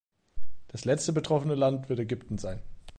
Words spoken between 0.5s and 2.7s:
Das letzte betroffene Land wird Ägypten sein.